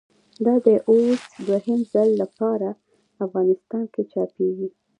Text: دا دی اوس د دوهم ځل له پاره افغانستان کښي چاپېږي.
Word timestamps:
دا 0.45 0.55
دی 0.65 0.75
اوس 0.89 1.21
د 1.31 1.35
دوهم 1.47 1.79
ځل 1.93 2.09
له 2.21 2.27
پاره 2.37 2.71
افغانستان 3.25 3.83
کښي 3.93 4.03
چاپېږي. 4.11 4.67